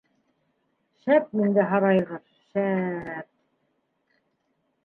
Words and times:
Шәп 1.03 1.35
инде 1.43 1.67
һарайғыр, 1.73 2.25
шәп... 2.47 3.29